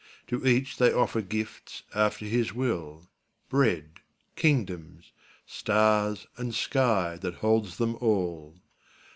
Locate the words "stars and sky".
5.45-7.17